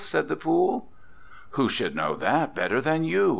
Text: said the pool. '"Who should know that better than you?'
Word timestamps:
said 0.03 0.27
the 0.27 0.35
pool. 0.35 0.91
'"Who 1.51 1.69
should 1.69 1.95
know 1.95 2.15
that 2.15 2.55
better 2.55 2.81
than 2.81 3.03
you?' 3.03 3.29